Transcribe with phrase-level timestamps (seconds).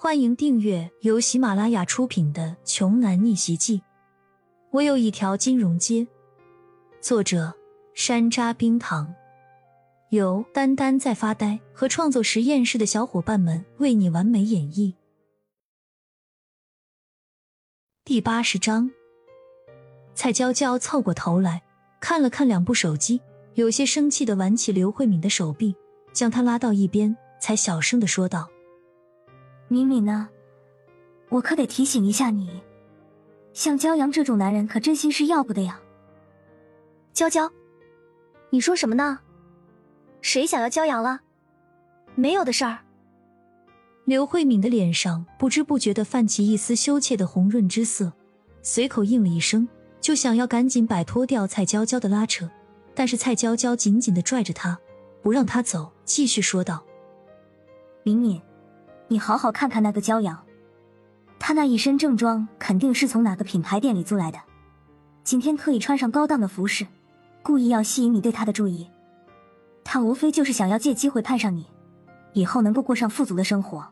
[0.00, 3.78] 欢迎订阅由喜马拉雅出品的《穷男逆袭记》。
[4.70, 6.06] 我有一条金融街。
[7.00, 7.52] 作者：
[7.94, 9.12] 山楂冰糖，
[10.10, 14.94] 由丹丹在发呆和创作实验室的小伙伴们为你完美演绎。
[18.04, 18.92] 第八十章，
[20.14, 21.64] 蔡娇娇凑过头来
[21.98, 23.20] 看了看两部手机，
[23.54, 25.74] 有些生气的挽起刘慧敏的手臂，
[26.12, 28.48] 将她拉到一边，才小声的说道。
[29.68, 30.28] 敏敏呢？
[31.28, 32.62] 我可得提醒一下你，
[33.52, 35.78] 像骄阳这种男人，可真心是要不得呀。
[37.12, 37.50] 娇娇，
[38.48, 39.20] 你说什么呢？
[40.22, 41.20] 谁想要骄阳了？
[42.14, 42.78] 没有的事儿。
[44.06, 48.10] 刘慧敏的脸上不知不觉的泛起一丝羞怯的红润之色，
[48.62, 49.68] 随口应了一声，
[50.00, 52.48] 就想要赶紧摆脱掉蔡娇娇的拉扯，
[52.94, 54.78] 但是蔡娇娇紧紧的拽着她，
[55.20, 56.82] 不让她走，继续说道
[58.02, 58.40] ：“敏敏。”
[59.10, 60.38] 你好好看看那个骄阳，
[61.38, 64.38] 他那一身正装肯定是从哪个品牌店里租来的。
[65.24, 66.86] 今天特意穿上高档的服饰，
[67.42, 68.86] 故意要吸引你对他的注意。
[69.82, 71.66] 他无非就是想要借机会攀上你，
[72.34, 73.82] 以后能够过上富足的生活，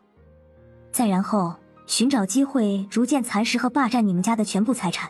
[0.91, 1.55] 再然后
[1.87, 5.09] 寻找机会逐渐蚕食和霸占你们家的全部财产。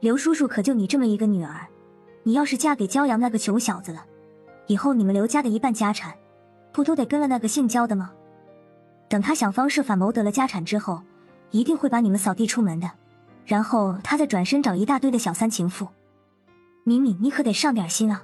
[0.00, 1.66] 刘叔叔可就你这么一个女儿，
[2.24, 4.04] 你要是嫁给骄阳那个穷小子了，
[4.66, 6.14] 以后你们刘家的一半家产，
[6.72, 8.12] 不都得跟了那个姓焦的吗？
[9.08, 11.02] 等他想方设法谋得了家产之后，
[11.50, 12.90] 一定会把你们扫地出门的，
[13.46, 15.88] 然后他再转身找一大堆的小三情妇。
[16.84, 18.22] 敏敏，你可得上点心啊，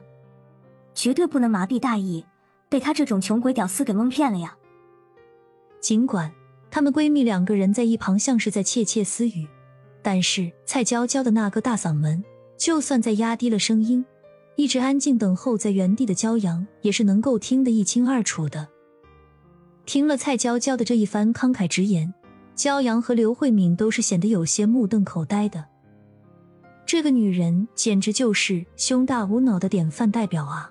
[0.94, 2.24] 绝对不能麻痹大意，
[2.68, 4.56] 被他这种穷鬼屌丝给蒙骗了呀！
[5.80, 6.32] 尽管
[6.70, 9.46] 她们闺蜜两个人在一旁像是在窃窃私语，
[10.02, 12.24] 但是蔡娇娇的那个大嗓门，
[12.56, 14.04] 就算再压低了声音，
[14.56, 18.69] 一直安静等候在原地的骄阳也是能够听得一清二楚的。
[19.86, 22.12] 听了蔡娇娇的这一番慷慨直言，
[22.56, 25.64] 骄阳和刘慧敏都是显得有些目瞪口呆的。
[26.86, 30.70] 这个女人简直就是胸大无脑的典范代表啊！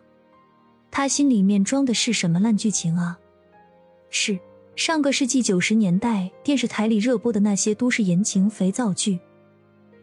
[0.91, 3.17] 她心里面装的是什么烂剧情啊？
[4.09, 4.39] 是
[4.75, 9.19] 上个世纪九十年代电视台里热播的那些都市言情肥皂剧，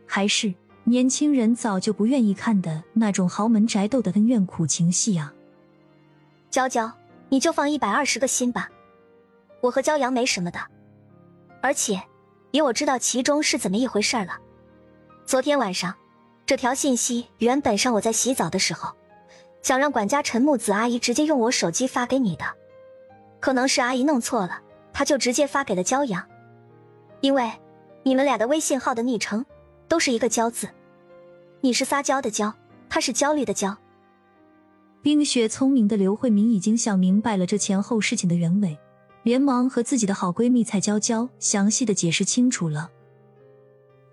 [0.07, 0.53] 还是
[0.85, 5.33] 年轻人早就不愿意看的那种豪门宅斗的恩怨苦情戏啊？
[6.51, 6.93] 娇娇，
[7.29, 8.69] 你就放一百二十个心吧。
[9.61, 10.59] 我和骄阳没什么的，
[11.61, 12.01] 而且
[12.51, 14.39] 也我知道其中是怎么一回事了。
[15.27, 15.95] 昨天晚上，
[16.47, 18.95] 这条信息原本上我在洗澡的时候，
[19.63, 22.45] 想让管家陈木子阿姨直接用我手机发给你的，
[23.39, 24.61] 可能是阿姨弄错了，
[24.93, 26.27] 她就直接发给了骄阳。
[27.21, 27.53] 因为
[28.03, 29.45] 你们俩的微信号的昵称
[29.87, 30.69] 都是一个“娇”字，
[31.61, 32.55] 你是撒娇的“娇”，
[32.89, 33.77] 他是焦虑的“焦”。
[35.03, 38.79] 冰雪聪明的刘慧敏已经想明白了这前后事情的原委。
[39.23, 42.91] 连忙和自己的好闺蜜蔡娇娇详细的解释清楚了。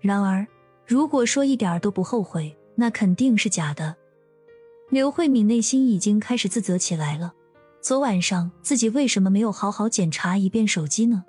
[0.00, 0.46] 然而，
[0.86, 3.96] 如果说一点都不后悔，那肯定是假的。
[4.90, 7.34] 刘慧敏内心已经开始自责起来了。
[7.80, 11.24] 昨晚上自己为什么没有好好检查一遍手机呢？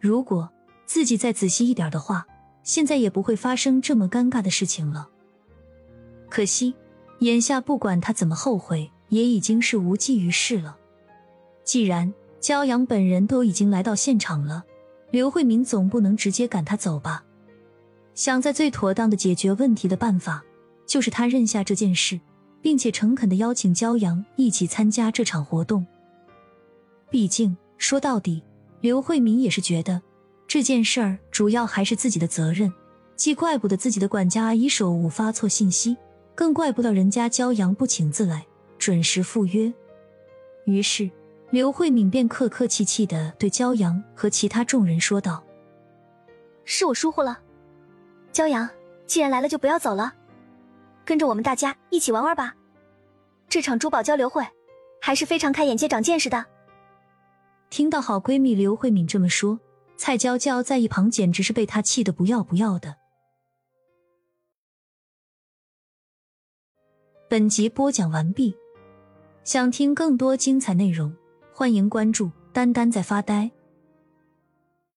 [0.00, 0.50] 如果
[0.86, 2.26] 自己再仔细一点的话，
[2.62, 5.08] 现在也不会发生这么尴尬的事情了。
[6.28, 6.74] 可惜，
[7.20, 10.76] 眼下不管他怎么后悔，也已经是无济于事了。
[11.64, 14.64] 既然骄阳本人都已经来到现场了，
[15.10, 17.24] 刘慧敏总不能直接赶他走吧？
[18.14, 20.44] 想在最妥当的解决问题的办法，
[20.86, 22.18] 就是他认下这件事，
[22.60, 25.86] 并且诚恳的邀请骄阳一起参加这场活动。
[27.10, 28.42] 毕竟说到底，
[28.80, 30.00] 刘慧敏也是觉得
[30.46, 32.72] 这件事儿主要还是自己的责任，
[33.16, 35.96] 既怪不得自己的管家阿姨手误发错信息，
[36.34, 38.46] 更怪不到人家骄阳不请自来，
[38.78, 39.72] 准时赴约。
[40.64, 41.10] 于是。
[41.50, 45.42] 刘慧敏便客客气气的对骄阳和其他众人说道
[46.66, 47.38] ：“是我疏忽了，
[48.32, 48.68] 骄阳，
[49.06, 50.12] 既然来了就不要走了，
[51.06, 52.54] 跟着我们大家一起玩玩吧。
[53.48, 54.46] 这场珠宝交流会
[55.00, 56.44] 还是非常开眼界、长见识的。”
[57.70, 59.58] 听到好闺蜜刘慧敏这么说，
[59.96, 62.96] 蔡娇娇在一旁简直是被她气得不要不要的。
[67.26, 68.54] 本集播讲完毕，
[69.44, 71.14] 想听更多精彩内容。
[71.58, 73.50] 欢迎关注，丹丹在发呆。